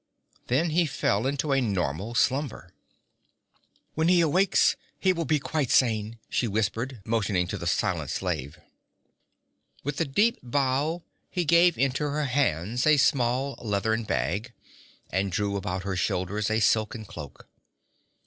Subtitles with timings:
[0.47, 2.73] Then he fell into a normal slumber.
[3.93, 8.57] 'When he awakes he will be quite sane,' she whispered, motioning to the silent slave.
[9.83, 14.53] With a deep bow he gave into her hands a small leathern bag,
[15.11, 17.47] and drew about her shoulders a silken cloak.